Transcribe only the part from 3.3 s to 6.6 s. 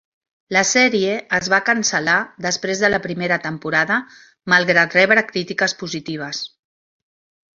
temporada malgrat rebre crítiques positives.